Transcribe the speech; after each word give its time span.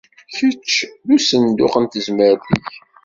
Kečč 0.35 0.71
d 1.05 1.07
usenduq 1.15 1.73
n 1.79 1.85
tezmert-ik! 1.85 2.67